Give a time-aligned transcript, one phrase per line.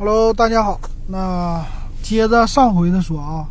[0.00, 0.80] Hello，大家好。
[1.08, 1.60] 那
[2.04, 3.48] 接着上回的说啊，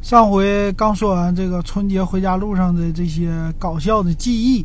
[0.00, 4.64] 上回刚说完这个春节回家路上的这些搞笑的记忆，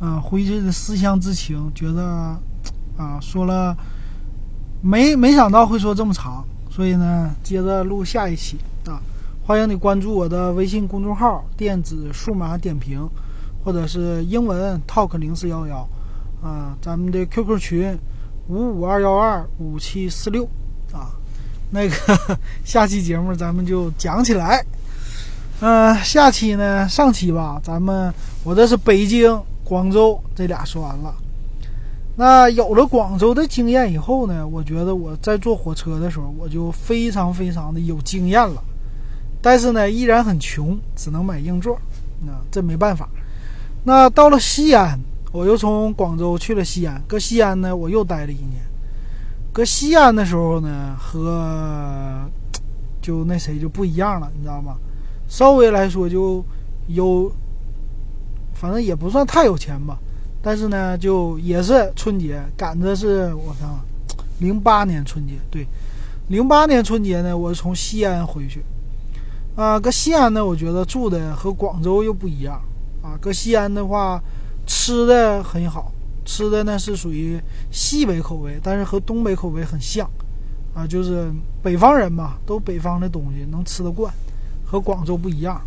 [0.00, 2.36] 啊，回去的思乡之情，觉得
[2.96, 3.76] 啊说了
[4.82, 9.00] 没没想到会说这么长，所以呢，接着录下一期啊。
[9.46, 13.08] 欢迎你关注我的微信公众号“电子数码点评”，
[13.64, 15.88] 或者是英文 “talk 零四幺幺”，
[16.42, 17.96] 啊，咱们的 QQ 群。
[18.48, 20.44] 五五二幺二五七四六，
[20.92, 21.10] 啊，
[21.70, 21.94] 那个
[22.64, 24.64] 下期节目咱们就讲起来。
[25.60, 28.12] 嗯，下期呢，上期吧，咱们
[28.44, 31.12] 我这是北京、广州这俩说完了。
[32.14, 38.62] 那有了广州的经验以后呢，我觉得我在坐火车的时候，我就非常非常的有经验了。
[39.42, 41.76] 但是呢，依然很穷，只能买硬座。
[42.24, 43.08] 那这没办法。
[43.82, 45.00] 那到了西安。
[45.36, 48.62] 我又从广州去了西安，搁西安呢，我又待了一年。
[49.52, 52.24] 搁西安的时候呢，和
[53.02, 54.78] 就那谁就不一样了，你知道吗？
[55.28, 56.42] 稍微来说就
[56.86, 57.30] 有，
[58.54, 59.98] 反正也不算太有钱吧。
[60.40, 63.68] 但是呢，就也是春节赶着是我看，
[64.38, 65.66] 零八年春节对，
[66.28, 68.64] 零八年春节呢，我从西安回去。
[69.54, 72.58] 啊，搁西安呢，我觉得住的和广州又不一样
[73.02, 73.18] 啊。
[73.20, 74.18] 搁西安的话。
[74.66, 75.92] 吃的很好，
[76.24, 80.10] 吃的呢是属于西北口味，但是和东北口味很像，
[80.74, 84.12] 啊，就是北方人嘛，都北方的东西能吃得惯，
[84.64, 85.60] 和广州不一样。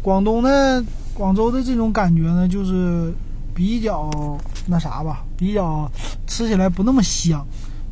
[0.00, 3.12] 广东呢，广州的这种感觉呢，就是
[3.54, 5.90] 比较那啥吧，比较
[6.26, 7.44] 吃起来不那么香，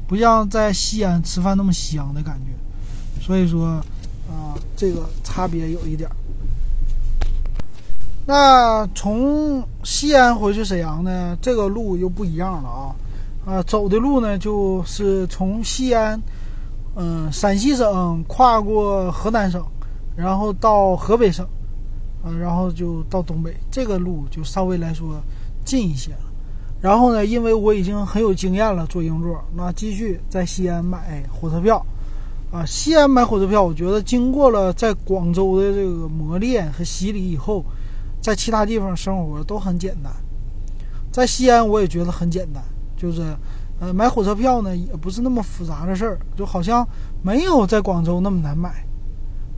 [0.07, 3.21] 不像在西安吃饭那么香的感觉。
[3.21, 3.67] 所以说，
[4.31, 6.09] 啊，这个差别有一点。
[8.29, 12.95] 那从西安回去沈阳呢，这个路又不一样了啊，
[13.47, 16.21] 啊，走的路呢就是从西安，
[16.95, 19.65] 嗯，陕西省跨过河南省，
[20.15, 21.43] 然后到河北省，
[22.23, 25.19] 啊，然后就到东北，这个路就稍微来说
[25.65, 26.19] 近一些了。
[26.83, 31.83] 然后呢，因为我已经很有经验了，坐硬座，那继续在西安买火车票，
[32.53, 37.65] 啊，西安买火车票，我觉得经过了在广州的这个磨练和洗礼以后。
[38.21, 40.13] 在其他地方生活都很简单，
[41.11, 42.63] 在西安我也觉得很简单，
[42.97, 43.23] 就是，
[43.81, 46.87] 呃，买火车票呢也不是那么复杂的事儿，就好像
[47.23, 48.85] 没有在广州那么难买，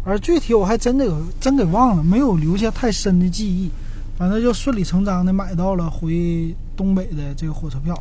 [0.05, 1.11] 而具体我还真的
[1.41, 3.71] 真给忘了，没有留下太深的记忆，
[4.17, 7.99] 反正就顺理成章的买到了回东北的这个火车票，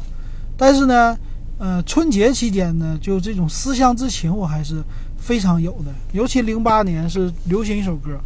[0.57, 1.17] 但是呢，
[1.57, 4.83] 呃，春节期间呢，就这种思乡之情我还是
[5.17, 8.19] 非常有的，尤其零八年是流行一首歌。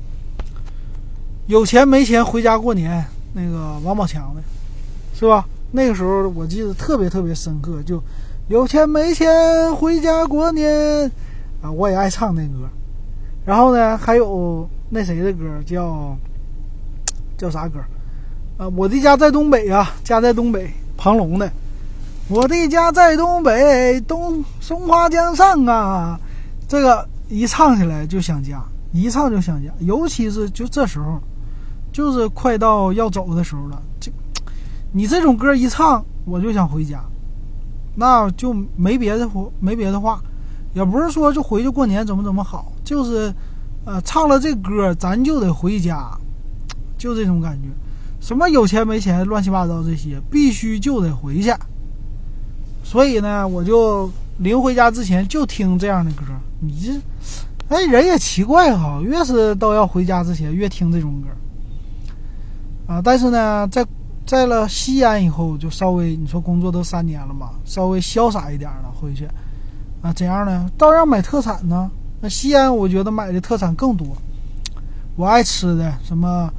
[1.47, 4.41] 有钱没钱回家过年，那个王宝强的，
[5.13, 5.45] 是吧？
[5.71, 8.01] 那个时候我记得特别特别深刻，就
[8.47, 11.11] 有钱没钱回家过年
[11.61, 12.69] 啊，我也爱唱那歌。
[13.43, 16.15] 然后呢，还有那谁的歌叫
[17.37, 17.79] 叫啥歌？
[18.57, 21.51] 啊，我的家在东北啊，家在东北，庞龙的。
[22.29, 26.17] 我的家在东北，东松花江上啊。
[26.69, 31.19] 这个一唱起来就想家，一唱就想家，尤其是就这时候。
[31.93, 34.11] 就是快到要走的时候了，这
[34.91, 37.01] 你这种歌一唱，我就想回家，
[37.95, 40.19] 那就没别的话，没别的话，
[40.73, 43.31] 也不是说就回去过年怎么怎么好，就是，
[43.85, 46.09] 呃，唱了这歌，咱就得回家，
[46.97, 47.69] 就这种感觉。
[48.19, 51.53] 什么有钱没钱，乱七八糟这些，必须就得回去。
[52.83, 54.09] 所以呢，我就
[54.39, 56.23] 临回家之前就听这样的歌。
[56.59, 57.01] 你这，
[57.67, 61.27] 哎，人也奇怪哈，越是都要回家之前，越听这种歌。
[62.85, 63.85] 啊，但是呢，在
[64.25, 69.25] 在了西安以后，就稍微你说工作都三年了嘛，稍微潇洒一点了回去，
[70.01, 70.69] 啊，怎样呢？
[70.77, 71.89] 照样买特产呢。
[72.21, 74.07] 那西安我觉得买的特产更多，
[75.15, 76.49] 我爱吃的什么，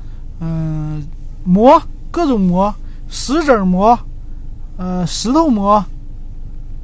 [0.41, 1.03] 嗯，
[1.45, 1.81] 馍，
[2.11, 2.75] 各种馍，
[3.09, 3.99] 石子馍，
[4.77, 5.85] 呃，石头馍，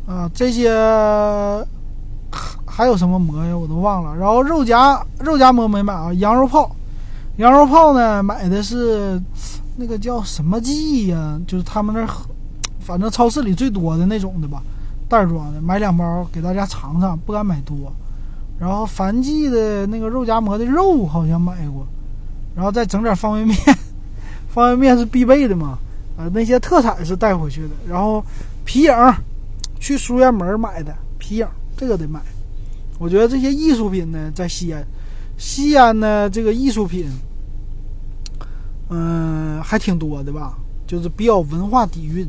[0.06, 0.70] 啊，这些
[2.64, 3.56] 还有什么馍呀？
[3.56, 4.16] 我都忘了。
[4.16, 6.74] 然后肉夹肉夹馍没买啊，羊肉泡。
[7.40, 9.18] 羊肉泡呢，买的是
[9.76, 11.40] 那个叫什么记呀？
[11.46, 12.08] 就是他们那儿，
[12.80, 14.62] 反正超市里最多的那种的吧，
[15.08, 17.90] 袋装的，买两包给大家尝尝，不敢买多。
[18.58, 21.86] 然后凡记的那个肉夹馍的肉好像买过，
[22.54, 23.58] 然后再整点方便面，
[24.52, 25.78] 方便面是必备的嘛。
[26.18, 27.70] 啊，那些特产是带回去的。
[27.88, 28.22] 然后
[28.66, 28.94] 皮影，
[29.78, 32.20] 去书院门买的皮影，这个得买。
[32.98, 34.86] 我觉得这些艺术品呢，在西安，
[35.38, 37.10] 西安呢这个艺术品。
[38.90, 42.28] 嗯，还挺多的吧，就是比较文化底蕴。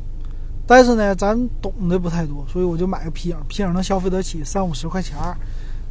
[0.68, 5.18] 但是呢，咱懂的不太多，所以我就买个皮影，皮影能消费得起三五十块钱，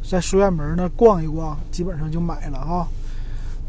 [0.01, 2.87] 在书院门那逛一逛，基本上就买了哈。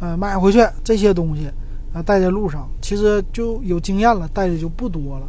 [0.01, 1.51] 呃，买回去这些东西
[1.93, 5.27] 啊，带在路上，其实就有经验了，带的就不多了。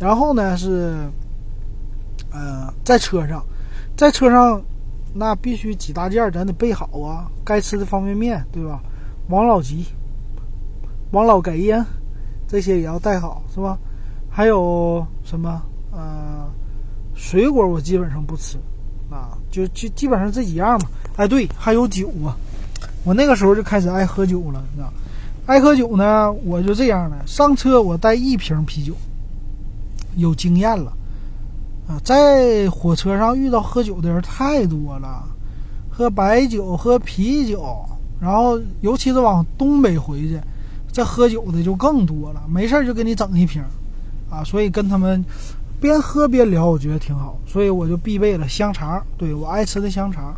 [0.00, 0.96] 然后呢是，
[2.32, 3.44] 呃，在车上，
[3.96, 4.60] 在车上，
[5.14, 8.82] 那必须几大件咱得备好啊，该吃的方便面对吧？
[9.28, 9.86] 王老吉、
[11.12, 11.86] 王老给呀，
[12.48, 13.78] 这些也要带好是吧？
[14.28, 15.62] 还有什么？
[15.92, 16.46] 呃，
[17.14, 18.56] 水果我基本上不吃，
[19.10, 20.88] 啊，就就基本上这几样嘛。
[21.16, 22.34] 哎，对，还有酒啊。
[23.04, 24.90] 我那个时候就开始爱喝酒了，你知道？
[25.44, 28.94] 爱喝酒呢，我就这样的，上车我带一瓶啤酒，
[30.16, 30.92] 有经验了。
[31.88, 35.24] 啊，在火车上遇到喝酒的人太多了，
[35.90, 37.76] 喝白酒、喝啤酒，
[38.18, 40.40] 然后尤其是往东北回去，
[40.92, 43.64] 这喝酒的就更多了，没事就给你整一瓶。
[44.30, 45.22] 啊，所以跟他们
[45.80, 47.38] 边喝边聊，我觉得挺好。
[47.46, 50.34] 所以我就必备了香肠，对我爱吃的香肠，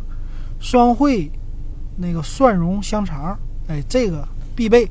[0.59, 1.31] 双汇
[1.95, 3.37] 那个蒜蓉香肠，
[3.67, 4.89] 哎，这个必备。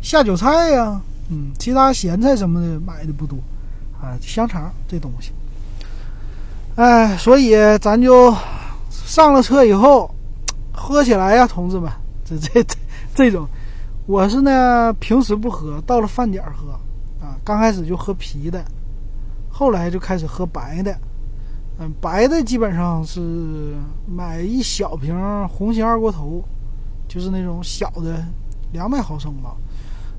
[0.00, 3.36] 下酒菜呀，嗯，其他咸菜什么的买的不多
[4.00, 4.16] 啊。
[4.20, 5.32] 香肠这东西，
[6.76, 8.34] 哎，所以咱就
[8.90, 10.10] 上了车以后
[10.72, 11.90] 喝起来呀，同志们，
[12.24, 12.76] 这这这
[13.14, 13.46] 这种，
[14.06, 16.72] 我是呢平时不喝，到了饭点喝。
[17.20, 18.64] 啊刚开始就喝啤的，
[19.48, 20.96] 后来就开始喝白的。
[21.78, 23.74] 嗯，白的基本上是
[24.06, 25.14] 买一小瓶
[25.48, 26.42] 红星二锅头，
[27.06, 28.24] 就是那种小的，
[28.72, 29.54] 两百毫升吧。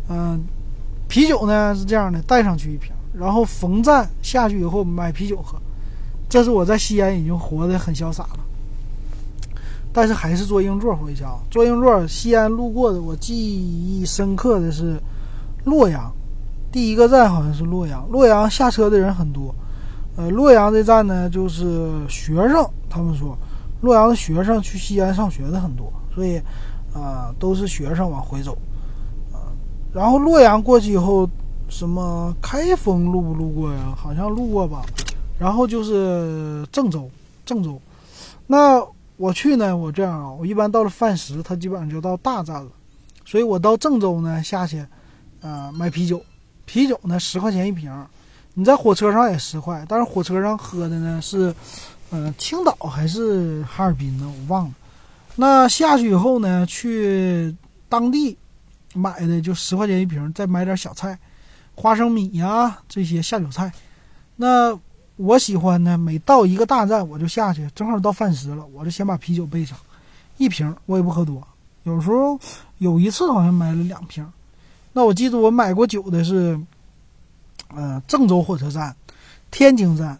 [0.09, 0.43] 嗯，
[1.07, 5.57] 啤酒呢是这样的，带上去一瓶，然后逢站下去以后买啤酒喝。
[6.29, 8.39] 这是我在西安已经活得很潇洒了，
[9.97, 11.25] 但是还是坐硬座回家。
[11.49, 15.01] 坐硬座，西安路过的我记忆深刻的是
[15.65, 16.13] 洛阳。
[16.71, 19.55] 第一个站好像是洛阳，洛阳下车的人很多。
[20.15, 23.35] 呃，洛阳这站呢，就是学生，他们说，
[23.81, 26.39] 洛阳的学生去西安上学的很多，所以，
[26.93, 28.55] 啊，都是学生往回走。
[29.33, 29.49] 啊，
[29.91, 31.27] 然后洛阳过去以后，
[31.69, 33.95] 什么开封路不路过呀？
[33.97, 34.83] 好像路过吧。
[35.39, 37.09] 然后就是郑州，
[37.43, 37.81] 郑州。
[38.45, 38.79] 那
[39.17, 42.71] 我去呢，我这样啊，我一般到了饭时，他基本上就到大站了，
[43.25, 44.85] 所以我到郑州呢下去，
[45.41, 46.23] 啊，买啤酒。
[46.65, 47.91] 啤酒呢，十块钱一瓶，
[48.53, 51.53] 你在火车上也十块，但是火车上喝的呢是，
[52.09, 54.25] 呃，青岛还是哈尔滨呢？
[54.27, 54.73] 我忘了。
[55.37, 57.55] 那下去以后呢，去
[57.87, 58.37] 当地
[58.93, 61.17] 买的就十块钱一瓶，再买点小菜，
[61.73, 63.71] 花生米呀这些下酒菜。
[64.35, 64.77] 那
[65.17, 69.77] 我喜欢呢，每到一个大站我就下去，正好到饭时了，我就先把啤酒备上，
[70.37, 71.45] 一瓶我也不喝多，
[71.83, 72.39] 有时候
[72.77, 74.25] 有一次好像买了两瓶。
[74.93, 76.59] 那我记得我买过酒的是，
[77.75, 78.95] 呃，郑州火车站、
[79.51, 80.17] 天津站。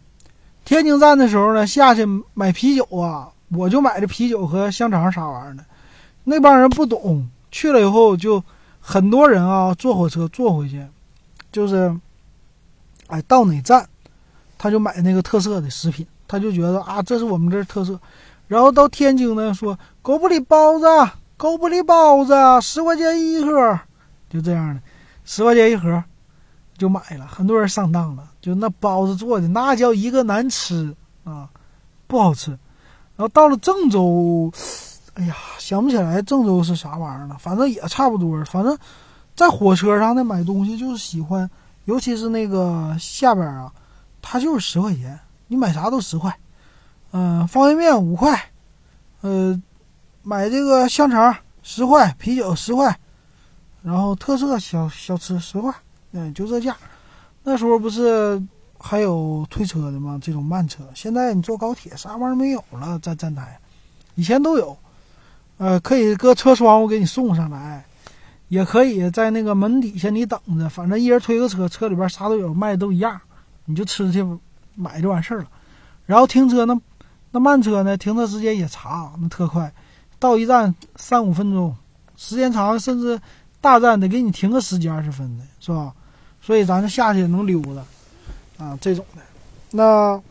[0.66, 5.64] 天津站的时候呢，下去买啤酒啊，我就买的啤酒和香肠啥玩意儿的。
[6.24, 8.44] 那帮人不懂，去了以后就
[8.82, 10.86] 很多人啊，坐火车坐回去，
[11.52, 11.96] 就是，
[13.08, 13.88] 哎，到哪站，
[14.58, 18.00] 他就买那个特色的食品，他就觉得啊，这是我们这儿特色。
[18.48, 20.86] 然后到天津呢，说狗不理包子，
[21.36, 23.80] 狗不理包子，十块钱一盒。
[24.30, 24.82] 就这样的，
[25.26, 26.04] 十块钱一盒，
[26.78, 27.28] 就买了。
[27.28, 31.50] 很多人上当了，就那包子做的那叫一个难吃啊，
[32.08, 32.52] 不好吃。
[33.16, 34.52] 然后到了郑州，
[35.16, 38.44] 哎呀，想不起来郑州是啥玩意儿了，反正也差不多。
[38.46, 38.78] 反正，
[39.36, 41.50] 在火车上呢买东西就是喜欢，
[41.86, 43.72] 尤其是那个下边啊，
[44.30, 45.18] 它就是十块钱，
[45.48, 46.38] 你买啥都十块。
[47.12, 48.52] 嗯，方便面五块，
[49.22, 49.58] 呃，
[50.22, 52.94] 买这个香肠十块，啤酒十块。
[53.82, 55.74] 然后特色小小吃十块，
[56.12, 56.76] 嗯，就这价。
[57.42, 58.42] 那时候不是
[58.78, 60.20] 还有推车的吗？
[60.22, 60.84] 这种慢车。
[60.94, 63.58] 现在你坐高铁啥玩意儿没有了，在站台，
[64.16, 64.78] 以前都有。
[65.56, 67.86] 呃，可以搁车窗户给你送上来，
[68.50, 73.20] 也可以在那个门底下你等着，反正一人推个车，车里边啥都有，卖的都一样，
[73.68, 74.26] 你就吃去
[74.74, 75.48] 买就完事儿了。
[76.08, 76.82] 然后停车呢，
[77.30, 79.72] 那慢车呢，停车时间也长，那特快，
[80.18, 81.78] 到一站三五分钟，
[82.16, 83.22] 时间长甚至。
[83.60, 85.92] 大站得给你停个十几二十分的，是吧？
[86.40, 89.22] 所以咱就下去能溜达，啊，这种的。
[89.72, 90.22] 那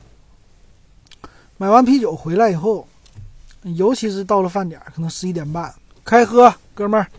[1.58, 2.86] 买完啤酒回来以后，
[3.62, 5.74] 尤其是到了饭点，可能十一点半
[6.04, 7.10] 开喝，哥们儿，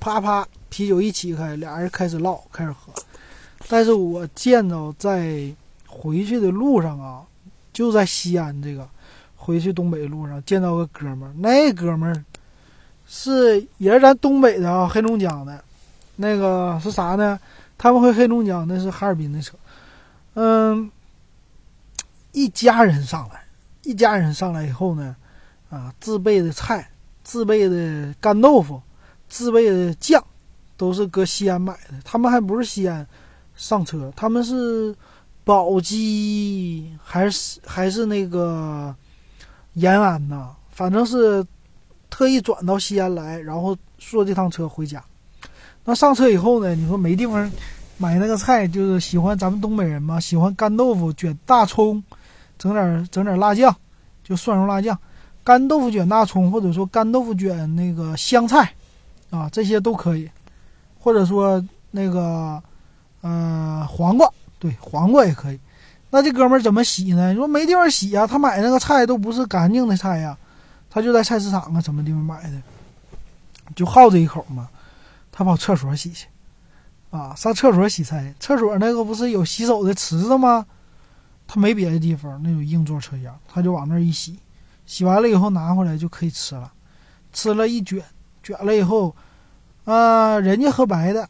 [0.00, 2.90] 啪啪啤酒一起开，俩人开始唠，开始喝。
[3.68, 5.50] 但是我见到在
[5.86, 7.22] 回去的路上啊，
[7.72, 8.88] 就在西安这个
[9.36, 12.24] 回去东北路上见到个哥们儿，那哥们儿。
[13.14, 15.62] 是也是咱东北的啊，黑龙江的，
[16.16, 17.38] 那个是啥呢？
[17.76, 19.54] 他们回黑龙江那是哈尔滨的车，
[20.32, 20.90] 嗯，
[22.30, 23.44] 一家人上来，
[23.82, 25.14] 一家人上来以后呢，
[25.68, 26.88] 啊，自备的菜，
[27.22, 28.80] 自备的干豆腐，
[29.28, 30.24] 自备的酱，
[30.78, 31.94] 都是搁西安买的。
[32.04, 33.06] 他们还不是西安
[33.62, 34.92] 上车，他们是
[35.44, 38.92] 宝鸡还是还是那个
[39.74, 40.48] 延安呐？
[40.72, 41.46] 反正是
[42.10, 45.00] 特意转到西安来，然后坐这趟车回家。
[45.84, 46.74] 那上车以后呢？
[46.74, 47.48] 你说没地方
[47.98, 52.02] 买那个菜，就是喜欢咱们东北人嘛，喜欢干豆腐卷大葱，
[52.58, 53.72] 整点整点辣酱，
[54.24, 54.98] 就蒜蓉辣酱，
[55.44, 58.74] 干豆腐卷大葱，或者说干豆腐卷那个香菜，
[59.30, 60.28] 啊，这些都可以，
[60.98, 62.60] 或者说那个
[63.22, 65.58] 呃黄瓜，对，黄瓜也可以。
[66.10, 67.30] 那这哥们儿怎么洗呢？
[67.30, 70.36] 你说没地方洗呀，他买那个菜都不是干净的菜呀，
[70.90, 72.62] 他就在菜市场啊什么地方买的，
[73.74, 74.68] 就好这一口嘛。
[75.30, 76.26] 他跑厕所洗去，
[77.10, 78.34] 啊，上厕所洗菜。
[78.38, 80.66] 厕所那个不是有洗手的池子吗？
[81.48, 84.38] 他没别的地方，那有硬座车厢，他就往那儿一洗，
[84.84, 86.70] 洗完了以后拿回来就可以吃了。
[87.32, 88.04] 吃了一卷，
[88.42, 89.16] 卷了以后，
[89.86, 91.26] 啊，人家喝白的，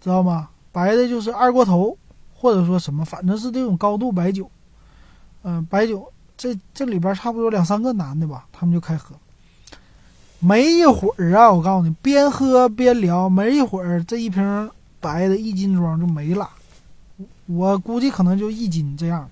[0.00, 0.50] 知道吗？
[0.72, 1.96] 白的就是二锅头，
[2.34, 4.50] 或者说什么，反正是这种高度白酒。
[5.44, 9.14] 嗯，白酒这这里边差不多两三个男的吧，他们就开喝。
[10.38, 16.48] 没一会儿啊，我告诉你，边喝边聊，没一会儿，这一瓶白的一斤装就没了。
[17.46, 19.28] 我估计可能就一斤这样。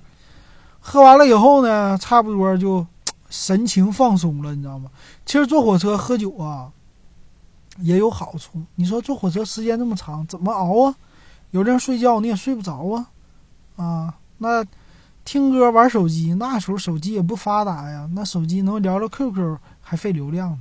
[0.79, 2.87] 喝完了以后呢，差不多就
[3.29, 4.91] 神情放松了，你知道吗？
[5.27, 6.71] 其实坐火车喝酒啊，
[7.79, 8.63] 也有好处。
[8.77, 10.95] 你说坐火车时间这么长，怎么熬啊？
[11.51, 13.07] 有人睡觉你也睡不着啊，
[13.77, 14.65] 啊，那
[15.25, 20.61] 听歌玩手机，那时候手机也不发达呀，那手机能聊聊 QQ 还费流量呢。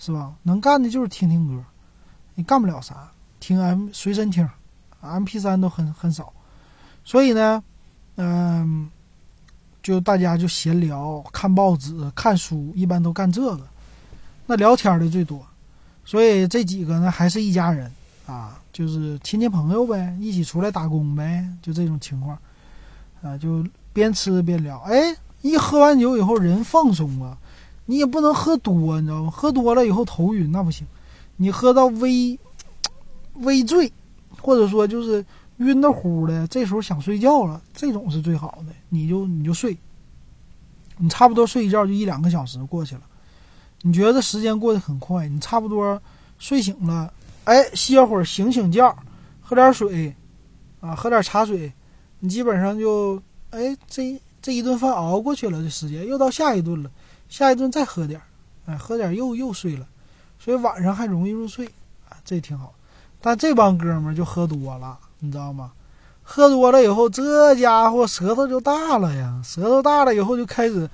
[0.00, 0.32] 是吧？
[0.44, 1.60] 能干的就是听听歌，
[2.36, 4.48] 你干不了啥，听 M 随身听
[5.00, 6.32] ，M P 三都很很少，
[7.04, 7.60] 所以呢，
[8.14, 8.88] 嗯，
[9.82, 13.66] 就大家就闲聊、看报纸、看书，一般都干这个，
[14.46, 15.44] 那聊天的最多，
[16.04, 17.92] 所以这几个呢还是一家人
[18.24, 22.38] 啊，就是亲戚朋友呗，一起出来打工呗，就这种情况，
[23.20, 27.36] 啊，就边吃边聊，哎，一喝完酒以后人放松啊。
[27.86, 29.30] 你也不能喝多，你知道吗？
[29.32, 30.86] 喝多了以后头晕，那不行。
[31.38, 32.38] 你喝到微
[33.40, 33.92] 微醉，
[34.40, 38.72] 或者说就是晕的乎的，这时候想睡觉了，这种是最好的。
[38.90, 39.76] 你就你就睡，
[40.98, 43.00] 你差不多睡一觉就一两个小时过去了。
[43.82, 46.00] 你觉得时间过得很快，你差不多
[46.38, 47.12] 睡醒了，
[47.48, 48.94] 哎，歇会儿醒醒觉，
[49.40, 50.14] 喝点水，
[50.82, 51.72] 啊，喝点茶水，
[52.20, 56.90] 你基本上就哎，这这一顿饭熬过去了，这时间又到下一顿了。
[57.30, 58.20] 下一顿再喝点，
[58.66, 59.86] 哎，喝点又又睡了，
[60.38, 61.64] 所以晚上还容易入睡，
[62.10, 62.74] 啊，这挺好。
[63.18, 65.72] 但这帮哥们儿就喝多了，你知道吗？
[66.22, 70.86] 喝多了以后，这家伙舌头就大了呀，舌头大了以后就开始，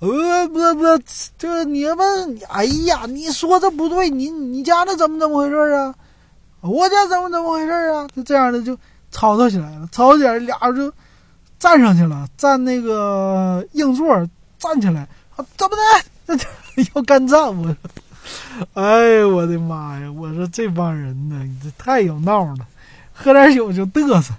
[0.00, 1.02] 呃，不不，
[1.38, 5.94] 这你们，哎呀，你说这不对，你你家那怎么怎么回事啊？
[6.62, 8.08] 我家怎么怎么回事啊？
[8.16, 8.74] 就这样的就
[9.10, 10.92] 吵吵起来了，吵起来俩人就
[11.58, 14.08] 站上去了，站那个硬座，
[14.58, 15.44] 站起来啊。
[15.58, 16.38] 怎么的？
[16.94, 17.54] 要干仗？
[17.62, 17.76] 我，
[18.72, 20.10] 哎呦我的妈呀！
[20.12, 22.66] 我说这帮人呢，这太有闹了，
[23.12, 24.32] 喝点酒就嘚瑟。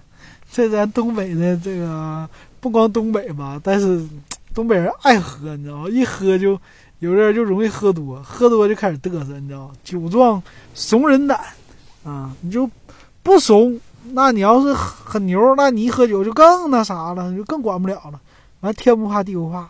[0.51, 2.27] 这咱东北的这个，
[2.60, 4.03] 不光东北吧，但是
[4.53, 5.89] 东北人爱喝，你知道吗？
[5.89, 6.60] 一喝就
[7.00, 9.74] 有的人就容易喝多，喝多就开始嘚瑟，你知道吗？
[9.84, 10.41] 酒壮
[10.74, 11.39] 怂人胆
[12.03, 12.36] 啊！
[12.41, 12.70] 你就
[13.24, 13.79] 不怂，
[14.12, 18.20] 那你要是很牛，那你一喝酒就更那啥了，就更管不了了。
[18.62, 19.70] 完天不怕地不怕。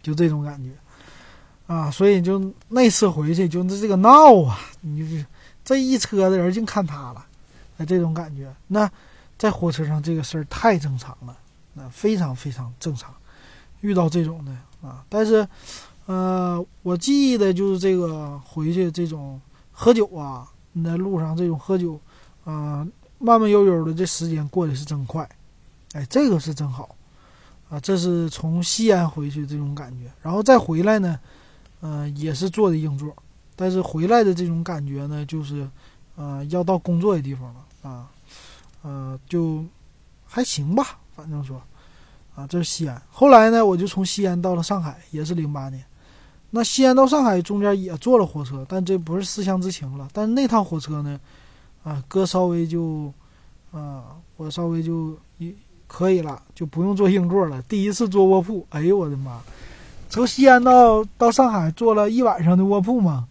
[0.00, 0.70] 就这种感觉，
[1.66, 5.26] 啊，所以就那次回去就这个闹啊，你就是
[5.64, 7.26] 这一车的人净看他了，
[7.76, 8.90] 那这种感觉，那
[9.36, 11.36] 在火车上这个事儿太正常了，
[11.74, 13.12] 那非常非常正常，
[13.80, 14.52] 遇到这种的
[14.86, 15.46] 啊，但是，
[16.06, 19.40] 呃，我记忆的就是这个回去这种
[19.72, 21.98] 喝酒啊，你在路上这种喝酒，
[22.44, 22.86] 啊，
[23.18, 25.28] 慢慢悠悠的，这时间过得是真快，
[25.92, 26.94] 哎，这个是真好。
[27.70, 31.20] 啊，这是从西安回去这种感觉，然后再回来呢，
[31.82, 33.14] 嗯，也是坐的硬座，
[33.54, 35.68] 但是回来的这种感觉呢，就是，
[36.16, 38.08] 呃，要到工作的地方了啊，
[38.80, 39.62] 呃，就
[40.24, 41.60] 还行吧，反正说，
[42.38, 43.02] 啊，这是西安。
[43.10, 45.82] 后来呢，我就从西安到了上海，也是零八年。
[46.50, 50.08] 那西安到上海中间也坐了火车，但这不是思乡之情了。
[50.12, 51.18] 但是那趟火车呢，
[51.82, 53.12] 啊，哥稍微就，
[53.72, 54.04] 啊，
[54.36, 55.52] 我稍微就一。
[55.90, 57.62] 可以了，就不用坐硬座了。
[57.62, 59.40] 第一次坐卧铺，哎呦我的妈！
[60.10, 63.26] 从西安到到上海坐了一晚上的卧铺嘛，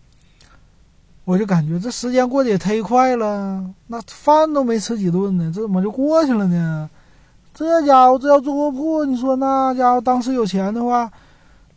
[1.23, 3.63] 我就感觉这时间过得也忒快了。
[3.85, 6.89] 那饭都没吃几顿呢，这怎么就过去了呢？
[7.57, 11.11] 这家伙这要坐卧铺，你说那家伙当时有钱的话，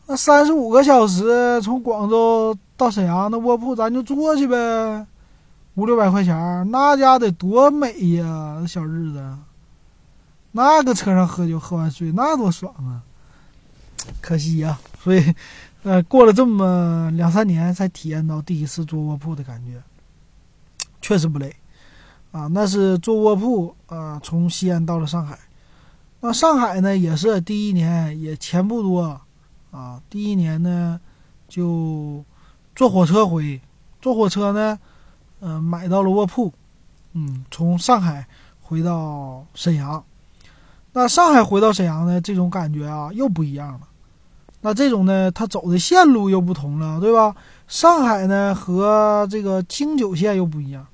[0.07, 5.07] 那三十五个小时从广州到沈阳，那卧铺咱就坐去呗，
[5.77, 9.25] 五六百块钱，那家得多美呀，小日子。
[10.53, 13.01] 那个车上喝酒喝完睡，那多爽啊！
[14.21, 15.35] 可惜呀，所以，
[15.83, 19.81] 呃，过了这么两三年才体验到第一次坐卧铺的感觉，
[21.01, 21.57] 确实不累，
[22.33, 25.39] 啊，那是坐卧铺啊，从西安到了上海。
[26.23, 29.19] 那上海呢，也是第一年也钱不多，
[29.71, 31.00] 啊，第一年呢
[31.49, 32.23] 就
[32.77, 33.59] 坐火车回，
[34.03, 34.79] 坐火车呢，
[35.41, 36.53] 嗯，买到了卧铺，
[37.15, 38.27] 嗯，从上海
[38.61, 40.05] 回到沈阳。
[40.93, 43.81] 那上海回到沈阳呢，这种感觉啊又不一样了。
[44.61, 47.35] 那这种呢，它走的线路又不同了，对吧？
[47.67, 50.87] 上海呢和这个京九线又不一样。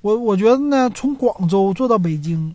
[0.00, 2.52] 我我觉得呢，从广州坐到北京，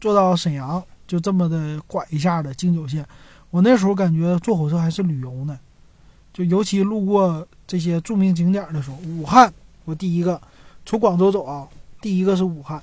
[0.00, 0.80] 坐到沈阳。
[1.06, 3.06] 就这么的拐一下的京九线，
[3.50, 5.56] 我那时候感觉坐火车还是旅游呢，
[6.32, 9.52] 就尤其路过这些著名景点的时候，武汉，
[9.84, 10.40] 我第一个
[10.84, 11.68] 从广州走啊，
[12.00, 12.82] 第一个是武汉，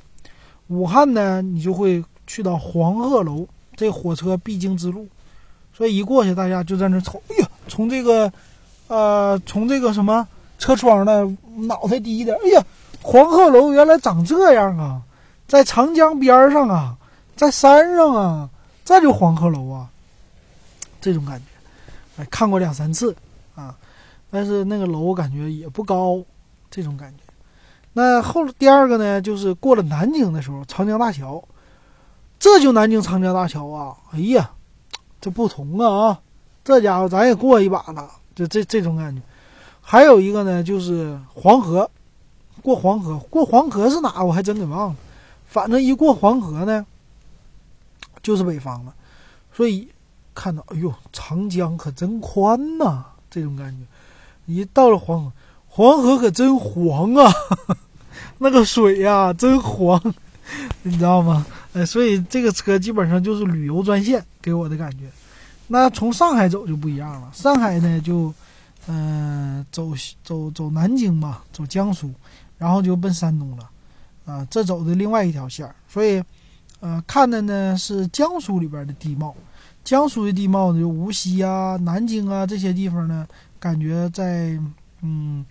[0.67, 5.05] 武汉呢，你就会去到黄鹤楼，这火车必经之路，
[5.73, 8.31] 所以一过去，大家就在那瞅，哎呀，从这个，
[8.87, 10.25] 呃，从这个什么
[10.57, 11.37] 车窗呢，
[11.67, 12.65] 脑袋低一点，哎呀，
[13.01, 15.01] 黄鹤楼原来长这样啊，
[15.45, 16.97] 在长江边上啊。
[17.35, 18.49] 在山上啊，
[18.85, 19.89] 这就黄鹤楼啊，
[21.01, 23.15] 这种感觉，哎，看过两三次
[23.55, 23.75] 啊，
[24.29, 26.21] 但是那个楼我感觉也不高，
[26.69, 27.23] 这种感觉。
[27.93, 31.43] 那后第二个呢，就是过了南京的时候，长江大桥，
[32.39, 34.51] 这就南京长江大桥啊，哎呀，
[35.19, 36.21] 这不同啊啊，
[36.63, 39.21] 这家伙咱也过一把了，就这这种感觉。
[39.81, 41.89] 还有一个呢，就是黄河，
[42.61, 44.23] 过黄河，过黄河是哪？
[44.23, 44.95] 我还真给忘了，
[45.45, 46.85] 反正一过黄河呢。
[48.23, 48.95] 就是北方了，
[49.53, 49.87] 所以
[50.33, 53.03] 看到，哎呦，长江可真宽呐！
[53.29, 53.85] 这种感觉，
[54.51, 55.31] 一到了黄河，
[55.67, 57.31] 黄河可真黄啊，
[58.39, 60.01] 那个水呀，真黄，
[60.83, 61.45] 你知道吗？
[61.73, 65.09] 哎，所以这个车基本上就是旅游专线，给我的感觉。
[65.67, 68.33] 那从上海走就不一样了，上海呢就，
[68.87, 69.91] 嗯，走
[70.23, 72.11] 走走南京嘛，走江苏，
[72.57, 73.69] 然后就奔山东了，
[74.25, 76.23] 啊，这走的另外一条线儿，所以。
[76.83, 79.33] 呃，看的呢是江苏里边的地貌，
[79.85, 83.25] 江苏的地貌呢，就无锡啊、南京啊这些地方呢，
[83.57, 84.59] 感觉在
[84.99, 85.45] 嗯，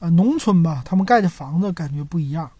[0.00, 2.50] 啊农村吧，他们盖的房子感觉不一样，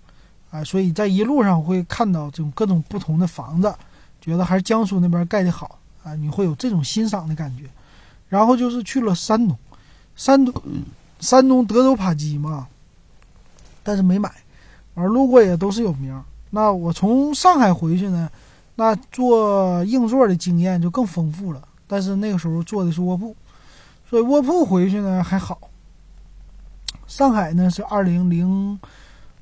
[0.52, 3.74] 啊，所以在一路上会看到这种各种不同的房子，
[4.20, 7.64] 觉得还是江苏那边盖的好啊，你会有这种欣赏的感觉。
[8.28, 9.58] 然后就是去了山东，
[10.14, 10.54] 山东，
[11.18, 12.68] 山东德州扒鸡嘛，
[13.82, 14.32] 但是没买，
[14.94, 16.22] 而路过也都是有名。
[16.54, 18.30] 那我从上海回去呢，
[18.74, 21.66] 那坐硬座的经验就更丰富了。
[21.86, 23.34] 但是那个时候坐的是卧铺，
[24.08, 25.58] 所以卧铺回去呢还好。
[27.06, 28.78] 上海呢是二零零，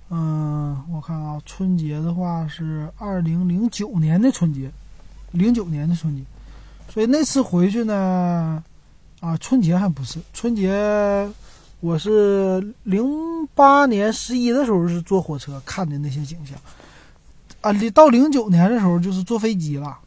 [0.09, 4.71] 嗯，我看啊，春节的话是二零零九年的春节，
[5.33, 6.23] 零九年的春节，
[6.89, 8.65] 所以那次回去呢，
[9.21, 11.31] 啊，春节还不是春节，
[11.81, 16.59] 我是零八年十一的时候是坐火车看的那些景象。
[17.61, 19.99] 啊，到零九年的时候就是坐飞机了，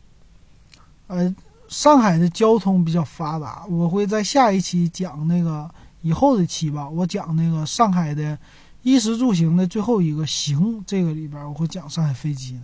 [1.05, 1.35] 呃，
[1.67, 5.69] 上海的交通比较发达，我会在下一期讲那个
[6.01, 8.35] 以后的期吧，我讲那个上海的
[8.81, 12.61] 衣食住行的最后一个行这个里边，我会讲上海飞机的，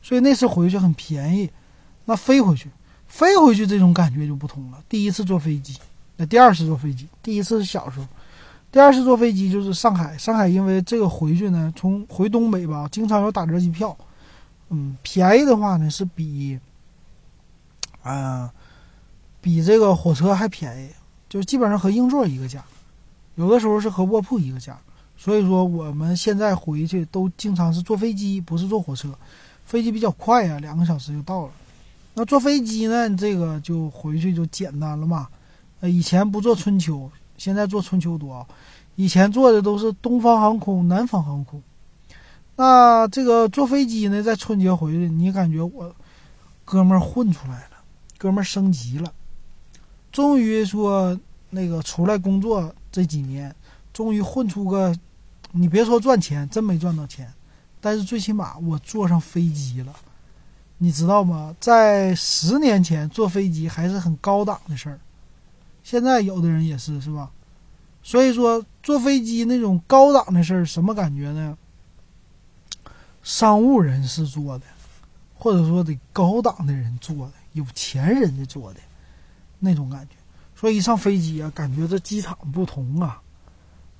[0.00, 1.50] 所以那次回去很便宜，
[2.06, 2.70] 那飞回去，
[3.06, 4.82] 飞回去这种感觉就不同了。
[4.88, 5.76] 第一次坐飞机，
[6.16, 8.06] 那第二次坐飞机，第一次是小时候，
[8.70, 13.94] 第二次坐飞机就是上海，上海因为这个回去呢，从回东北吧，经常有打折机票。
[14.74, 16.58] 嗯，便宜的话呢是比，
[18.02, 18.50] 啊，
[19.40, 20.88] 比这个火车还便宜，
[21.28, 22.64] 就基本上和硬座一个价，
[23.34, 24.78] 有的时候是和卧铺一个价。
[25.14, 29.14] 所以说我们现在回去都经常是坐飞机，不是坐火车。
[29.66, 31.52] 飞机比较快呀，两个小时就到了。
[32.14, 35.28] 那坐飞机呢，这个就回去就简单了嘛。
[35.80, 38.44] 呃，以前不坐春秋，现在坐春秋多。
[38.96, 41.62] 以前坐的都是东方航空、南方航空。
[42.56, 45.94] 那这个坐飞机呢，在春节回去，你感觉我
[46.64, 47.82] 哥们儿混出来了，
[48.18, 49.12] 哥们儿升级了，
[50.12, 51.18] 终于说
[51.50, 53.54] 那个出来工作这几年，
[53.92, 54.94] 终于混出个，
[55.52, 57.32] 你别说赚钱，真没赚到钱，
[57.80, 59.92] 但是最起码我坐上飞机了，
[60.78, 61.56] 你知道吗？
[61.58, 65.00] 在十年前坐飞机还是很高档的事儿，
[65.82, 67.30] 现在有的人也是，是吧？
[68.02, 71.56] 所以说坐飞机那种高档的事儿，什么感觉呢？
[73.22, 74.64] 商务人士坐的，
[75.34, 78.80] 或者说得高档的人坐的，有钱人的坐的，
[79.58, 80.16] 那种感觉。
[80.54, 83.20] 所以一上飞机啊，感觉这机场不同啊，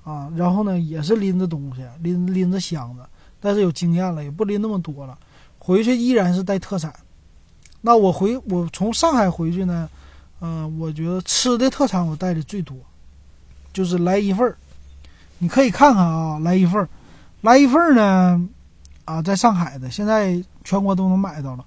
[0.03, 3.01] 啊，然后呢也是拎着东西，拎拎着箱子，
[3.39, 5.17] 但是有经验了，也不拎那么多了。
[5.59, 6.93] 回去依然是带特产。
[7.81, 9.89] 那我回我从上海回去呢，
[10.39, 12.77] 嗯，我觉得吃的特产我带的最多，
[13.73, 14.57] 就是来一份儿。
[15.39, 16.87] 你可以看看啊，来一份儿，
[17.41, 18.49] 来一份儿呢，
[19.05, 21.65] 啊，在上海的现在全国都能买到了。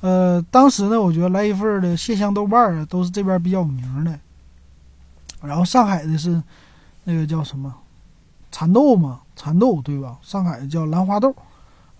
[0.00, 4.18] 呃，当时呢，我觉得来一份的蟹香豆瓣儿，都是这边比较有名的。
[5.42, 6.42] 然后上海的是
[7.04, 7.74] 那个叫什么
[8.50, 10.16] 蚕豆嘛，蚕豆对吧？
[10.22, 11.34] 上海的叫兰花豆，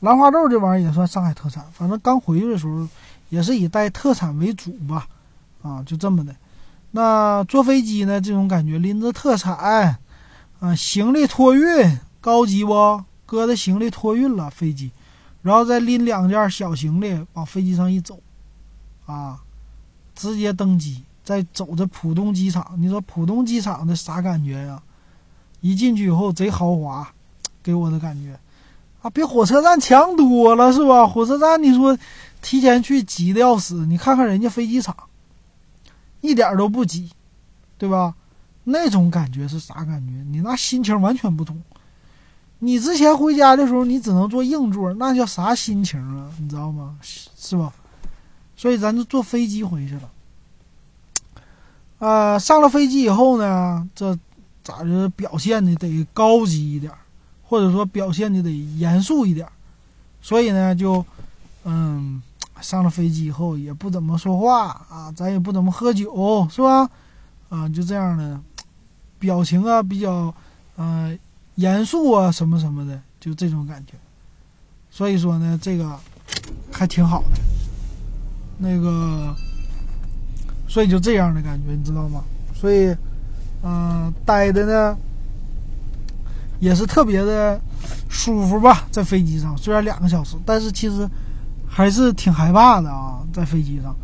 [0.01, 1.65] 兰花豆这玩意儿也算上海特产。
[1.73, 2.89] 反正刚回去的时候
[3.29, 5.07] 也是以带特产为主吧，
[5.63, 6.35] 啊，就这么的。
[6.93, 9.55] 那坐飞机呢，这种感觉拎着特产，
[10.61, 13.05] 啊，行李托运高级不？
[13.31, 14.91] 搁着行李托运了飞机，
[15.41, 18.19] 然后再拎两件小行李往飞机上一走，
[19.07, 19.39] 啊，
[20.17, 21.05] 直接登机。
[21.23, 24.83] 再走着浦东机场，你说浦东机场的啥感觉呀？
[25.61, 27.09] 一进去以后贼豪华，
[27.63, 28.37] 给我的感觉
[29.01, 31.07] 啊，比火车站强多了，是吧？
[31.07, 31.97] 火车站你说
[32.43, 34.97] 提前去挤的要死，你看看人家飞机场，
[36.21, 37.11] 一点都不挤，
[37.79, 38.13] 对吧？
[38.65, 40.13] 那种感觉是啥感觉？
[40.33, 41.63] 你那心情完全不同。
[42.61, 46.31] 你之前回家的时候，你只能坐硬座，那叫啥心情啊？
[46.39, 46.97] 你知道吗？
[47.03, 47.73] 是吧？
[48.55, 50.11] 所以咱就坐飞机回去了。
[51.99, 54.17] 呃，上了飞机以后呢，这
[54.63, 56.93] 咋着表现的得高级一点，
[57.43, 59.49] 或者说表现的得严肃一点，
[60.21, 61.05] 所以呢，就
[61.65, 62.23] 嗯，
[62.61, 66.91] 上了飞机以后也不怎么说话啊，咱也不怎么喝酒，是吧？
[67.49, 68.39] 啊，就这样的，
[69.19, 70.33] 表情啊比较
[70.77, 71.17] 呃
[71.61, 73.93] 严肃啊什么什么的，就这种感觉。
[74.91, 75.99] 所以说呢，这个
[76.73, 77.41] 还挺好的，
[78.59, 79.35] 那个。
[80.73, 82.23] 所以就这样的感觉，你知道吗？
[82.55, 82.95] 所以，
[83.65, 84.97] 嗯，待的呢
[86.61, 87.61] 也是特别的
[88.09, 89.59] 舒服吧，在飞机上。
[89.59, 91.11] 虽然两个小时，但是其实
[91.69, 93.97] 还是挺害怕的啊，在飞机上。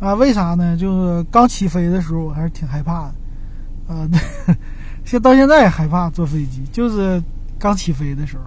[0.00, 0.76] 啊，为啥呢？
[0.76, 3.94] 就是刚起飞的时候，我还是挺害怕的。
[3.94, 4.08] 啊，
[5.04, 7.22] 现到现在也害怕坐飞机，就是
[7.58, 8.42] 刚起飞的时候。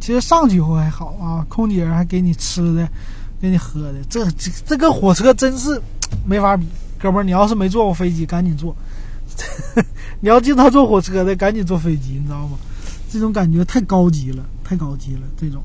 [0.00, 2.88] 其实上去以后还好啊，空姐还给你吃的，
[3.40, 3.94] 给你喝的。
[4.08, 5.80] 这这这跟火车真是
[6.24, 6.66] 没法比。
[6.98, 8.74] 哥们儿，你要是没坐过飞机，赶紧坐；
[10.20, 12.58] 你要经常坐火车的，赶紧坐飞机，你知道吗？
[13.10, 15.62] 这种感觉太高级了，太高级了，这种。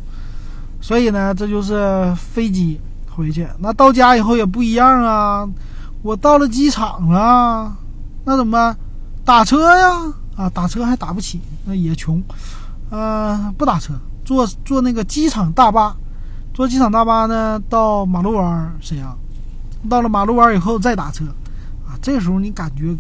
[0.80, 3.46] 所以呢，这就是飞机回去。
[3.60, 5.50] 那到家以后也不一样啊！
[6.04, 7.76] 我到了机场了，
[8.24, 8.78] 那怎么办？
[9.26, 10.14] 打车呀！
[10.36, 12.22] 啊，打车还打不起，那也穷。
[12.90, 13.94] 呃，不打车，
[14.24, 15.96] 坐坐那个机场大巴。
[16.54, 19.18] 坐机场大巴呢，到马路湾沈阳。
[19.90, 21.26] 到了马路湾以后再打车，
[21.86, 22.96] 啊，这时候你感觉，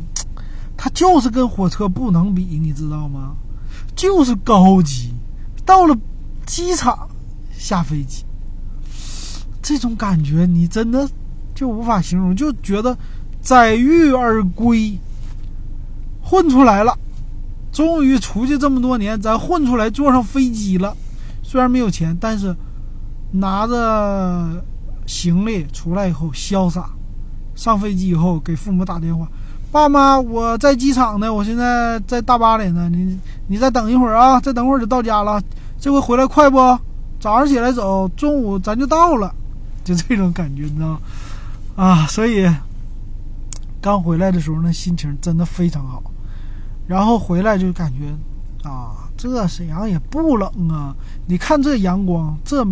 [0.78, 3.36] 它就是跟火车不能比，你知道吗？
[3.96, 5.14] 就是高级。
[5.66, 5.98] 到了
[6.46, 7.10] 机场
[7.58, 8.24] 下飞机，
[9.64, 11.10] 这种感觉你真的
[11.56, 12.96] 就无法形容，就觉得
[13.42, 15.00] 载誉而归，
[16.22, 16.96] 混出来了，
[17.76, 20.96] 终于出去这么多年，咱混出来坐上飞机了。
[21.44, 22.56] 虽然没有钱，但是
[23.34, 24.64] 拿着。
[25.08, 26.90] 行李出来以后潇洒，
[27.54, 29.28] 上飞机以后给父母打电话，
[29.72, 35.40] 爸妈我在机场呢，我现在在大巴里呢，你你再等一会儿啊，再等会儿就到家了，
[35.80, 36.58] 这回回来快不？
[37.20, 39.32] 早上起来走，中午咱就到了，
[39.84, 41.00] 就这种感觉，你知道吗？
[41.76, 42.50] 啊，所以
[43.80, 46.02] 刚回来的时候那心情真的非常好，
[46.88, 50.96] 然后回来就感觉啊，这沈阳也不冷啊，
[51.28, 52.66] 你看这阳光，这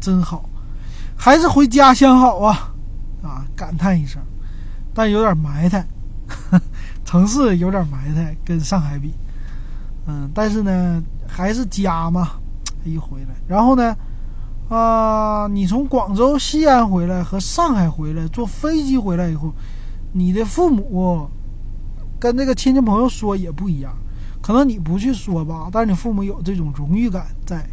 [0.00, 0.48] 真好。
[1.16, 2.72] 还是回家乡好啊，
[3.22, 4.20] 啊，感叹一声，
[4.92, 5.86] 但有点埋汰，
[7.04, 9.14] 城市有点埋汰，跟上海比，
[10.06, 12.30] 嗯，但是呢，还是家嘛，
[12.84, 13.94] 一回来，然后呢，
[14.68, 19.52] 啊，你从广州、西安回来和上海回来，坐飞机回来以后，
[20.12, 21.28] 你的父母
[22.22, 23.92] 跟那个亲戚朋友说也不一样，
[24.40, 27.68] 可能你不去说吧，但是你父母有这种荣誉感在，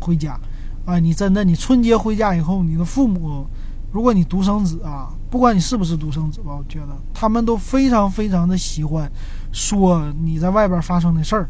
[0.00, 0.40] 回家。
[0.86, 3.46] 啊，你真的，你春节回家以后，你的父母，
[3.92, 9.06] 如果你独生子啊，不管你是不是独生子吧，我觉得他们都非常非常的喜欢
[9.52, 11.46] 说你在外边发生的事儿，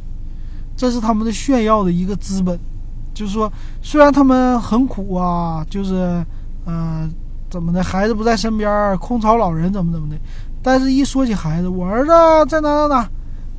[0.76, 2.59] 这是他们的炫耀的一个资本。
[3.14, 6.24] 就是说，虽然他们很苦啊，就是，
[6.66, 7.09] 嗯，
[7.48, 10.16] 怎么的，孩子不在身边，空巢老人怎么怎么的，
[10.68, 12.11] 但是一说起孩子，我儿子
[12.46, 12.96] 在哪哪哪，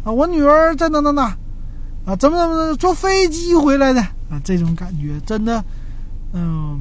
[0.04, 1.36] 啊，我女儿在哪哪哪，
[2.06, 4.00] 啊，怎么怎么，坐飞机回来的。
[4.30, 5.66] 啊，这种感觉真的，
[6.34, 6.80] 嗯，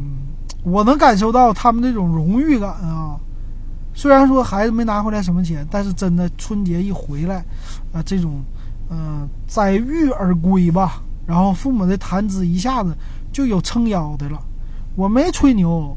[0.65, 3.17] 我能感受到他们那种荣誉感啊。
[3.95, 7.37] 虽然说孩子没拿回来什么钱，但是真的春节一回来，
[7.91, 8.45] 啊，这种，
[8.91, 11.03] 嗯，载誉而归吧。
[11.27, 12.95] 然后父母的谈资一下子
[13.33, 14.39] 就有撑腰的了。
[14.95, 15.97] 我没吹牛，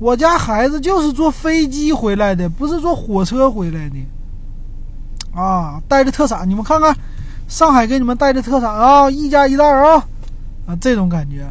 [0.00, 3.96] 我家孩子就是坐飞机回来的，不是坐火车回来的。
[5.38, 6.96] 啊，带着特产，你们看看，
[7.46, 9.96] 上海给你们带的特产啊，一家一袋啊，
[10.66, 11.46] 啊，这种感觉。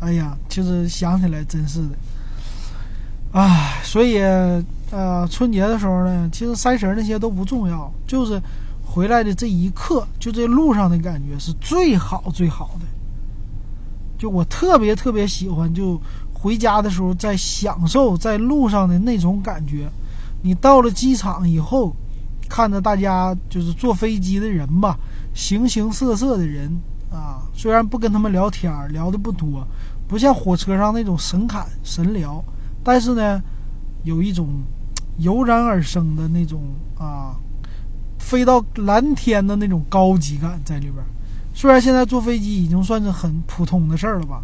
[0.00, 3.38] 哎呀，其实想起来真是的。
[3.38, 4.18] 啊，所以
[4.90, 8.40] 呃，春节的时候呢，其实三十那些都不重要，就是
[8.82, 12.86] 回来的这一刻，就这路上的感觉是最好最好的。
[14.18, 16.00] 就我特别特别喜欢，就
[16.38, 19.88] 回家的时候在享受在路上的那种感觉。
[20.42, 21.96] 你到了机场以后，
[22.48, 24.96] 看着大家就是坐飞机的人吧，
[25.34, 26.70] 形形色色的人
[27.10, 29.66] 啊，虽然不跟他们聊天聊的不多，
[30.06, 32.44] 不像火车上那种神侃神聊。
[32.84, 33.42] 但是呢，
[34.04, 34.62] 有一种
[35.16, 36.62] 油然而生的那种
[36.96, 37.34] 啊，
[38.20, 40.96] 飞到蓝天的那种高级感在里边。
[41.54, 44.42] 虽然现在坐飞机已经算是很普通的事儿了吧，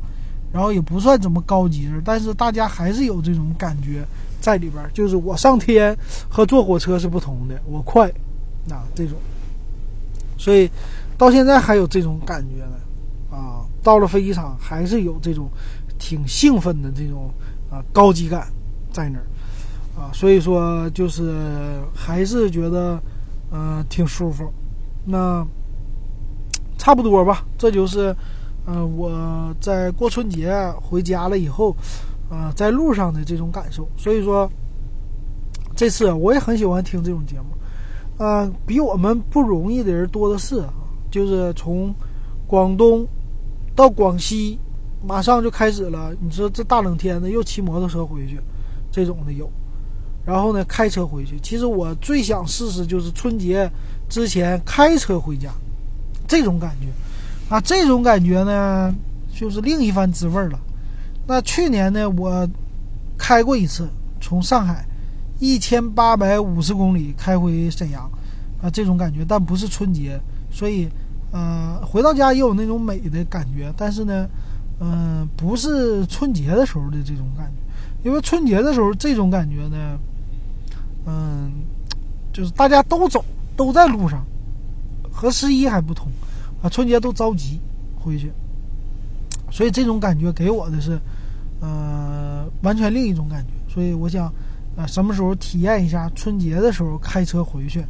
[0.52, 4.04] 然后也不算怎么高级的，但是大家还是有这种感觉
[4.40, 4.84] 在里边。
[4.92, 5.96] 就是我上天
[6.28, 8.08] 和坐火车是不同的，我快
[8.68, 9.16] 啊这种。
[10.36, 10.70] 所以
[11.16, 15.48] 到现在还有这种感觉呢啊，到了飞机场还是有这种
[15.98, 17.30] 挺兴奋的这种。
[17.72, 18.48] 啊，高级感
[18.92, 19.24] 在那儿
[19.98, 23.02] 啊，所以说就是还是觉得
[23.50, 24.52] 嗯挺舒服。
[25.06, 25.42] 那
[26.76, 28.14] 差不多吧，这就是
[28.66, 31.76] 嗯我在过春节回家了以后
[32.30, 33.88] 啊，在路上的这种感受。
[33.96, 34.50] 所以说
[35.74, 40.72] 这次我也很喜欢听这种节目啊，比我们不容易的人多的是啊，
[41.10, 41.94] 就是从
[42.46, 43.06] 广东
[43.74, 44.58] 到广西。
[45.04, 48.38] 马上就开始了，你说这大冷天的又骑摩托车回去，
[48.88, 49.50] 这种的有，
[50.24, 51.36] 然后呢开车回去。
[51.42, 53.68] 其实我最想试试就是春节
[54.08, 55.50] 之前开车回家，
[56.28, 56.86] 这种感觉，
[57.52, 58.94] 啊，这种感觉呢
[59.30, 60.58] 就是另一番滋味了。
[61.26, 62.48] 那去年呢我
[63.18, 63.86] 开过一次，
[64.22, 64.86] 从上海
[65.38, 68.10] 一千八百五十公里开回沈阳，
[68.62, 70.18] 啊，这种感觉，但不是春节，
[70.50, 70.88] 所以
[71.30, 74.26] 呃回到家也有那种美的感觉，但是呢。
[74.84, 79.96] 嗯，不是春节的时候的这种感觉，因为春节的时候这种感觉呢，
[81.06, 81.52] 嗯，
[82.32, 84.26] 就是大家都走，都在路上，
[85.12, 86.08] 和十一还不同
[86.62, 86.68] 啊。
[86.68, 87.60] 春节都着急
[87.96, 88.32] 回去，
[89.50, 90.98] 所以这种感觉给我的是，
[91.60, 93.52] 呃，完全另一种感觉。
[93.72, 94.32] 所以我想，
[94.76, 97.84] 啊，什么时候体验一下春节的时候开车回去，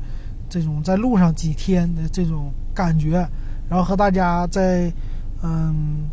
[0.49, 3.29] 这种在路上几天的这种感觉，
[3.69, 4.93] 然后和大家在，
[5.43, 6.09] 嗯。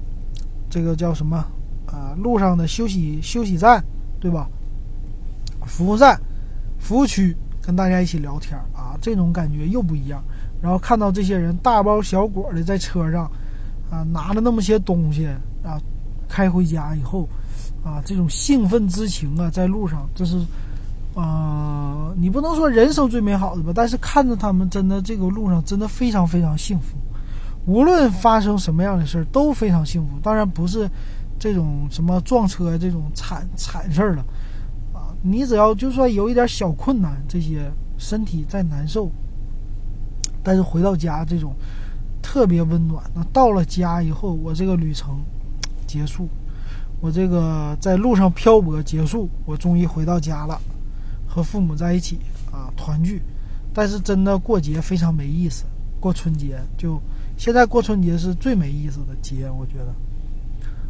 [0.71, 1.43] 这个叫什么
[1.87, 2.13] 啊？
[2.15, 3.83] 路上的休息休息站，
[4.19, 4.47] 对吧？
[5.65, 6.15] 服务站、
[6.77, 10.23] 服务区，跟大家一起聊天啊，这种感觉又不一样。
[10.61, 13.29] 然后看到这些人大包小裹的在车上
[13.89, 15.27] 啊，拿了那么些东西
[15.63, 15.79] 啊，
[16.27, 17.27] 开回家以后
[17.83, 20.37] 啊，这种兴奋之情啊，在路上，这是
[21.15, 23.71] 啊，你不能说人生最美好的吧？
[23.73, 26.97] 但是看着他们，真的这个路上真的非常非常幸福。
[27.65, 30.89] 无论发生什么样的事儿都非常幸福，当然不是
[31.37, 34.23] 这种什么撞车这种惨惨事儿了
[34.93, 35.13] 啊！
[35.21, 39.11] 你只要就算有一点小困难，这些身体再难受，
[40.49, 41.53] 但是回到家这种
[42.23, 43.03] 特别温暖。
[43.13, 45.21] 那到了家以后，我这个旅程
[45.85, 46.27] 结束，
[46.99, 50.59] 我这个在路上漂泊结束，我终于回到家了，
[51.27, 52.17] 和父母在一起
[52.51, 53.21] 啊团聚。
[53.71, 55.65] 但是真的过节非常没意思，
[55.99, 56.99] 过春节就。
[57.37, 59.93] 现在过春节是最没意思的节，我觉得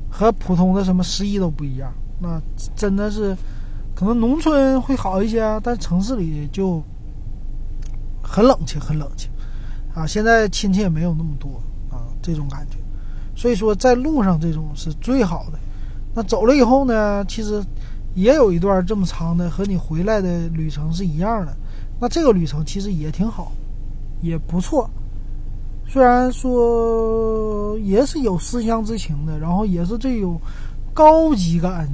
[0.10, 1.93] 和普通的什么十一都不一样。
[2.17, 2.41] 那
[2.78, 3.36] 真的是，
[3.93, 6.82] 可能农村会好一些，但城市里就
[8.24, 9.30] 很冷清，很冷清
[10.00, 10.08] 啊。
[10.08, 12.78] 现在亲戚也没有那么多啊，这种感觉。
[13.36, 15.60] 所以说，在路上这种是最好的。
[16.14, 17.64] 那走了以后呢，其实
[18.16, 21.56] 也有一段这么长的和你回来的旅程是一样的。
[22.00, 23.52] 那这个旅程其实也挺好，
[24.22, 24.90] 也不错。
[25.88, 30.40] 虽然说也是有思乡之情的，然后也是这种
[30.94, 31.90] 高级感，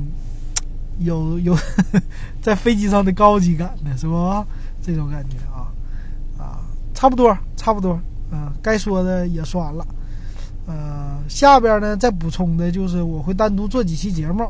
[0.99, 1.55] 有有
[2.41, 4.45] 在飞机上的高级感的是吧？
[4.81, 5.71] 这种感觉啊，
[6.95, 7.99] 差不多差不多，
[8.31, 9.85] 嗯，该说的也说完了，
[10.67, 14.49] 嗯，下边呢再补充的就是我会单独做几期节目，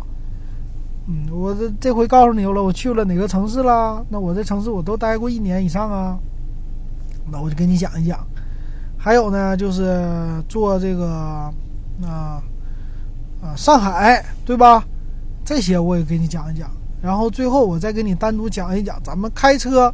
[1.07, 4.05] 嗯，我这这回告诉你了，我去了哪个城市了？
[4.09, 6.17] 那我这城市我都待过一年以上啊，
[7.31, 8.25] 那我就给你讲一讲。
[8.97, 11.07] 还有呢，就是做这个
[12.03, 12.41] 啊
[13.41, 14.83] 啊，上海对吧？
[15.43, 16.69] 这些我也给你讲一讲。
[17.01, 19.93] 然后最后我再给你单独讲一讲咱们开车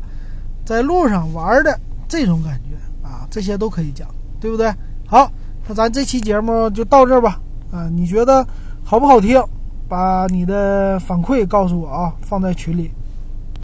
[0.64, 1.78] 在路上玩的
[2.12, 2.76] 这种感觉
[3.08, 4.06] 啊，这些都可以讲，
[4.38, 4.70] 对不对？
[5.08, 5.32] 好，
[5.66, 7.40] 那咱这期节目就到这儿吧。
[7.72, 8.46] 啊，你觉得
[8.84, 9.42] 好不好听？
[9.88, 12.92] 把你的反馈告诉我啊，放在群里。